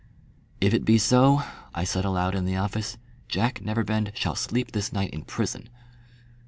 [0.59, 1.43] "If it be so,"
[1.75, 5.69] I said aloud in the office, "Jack Neverbend shall sleep this night in prison."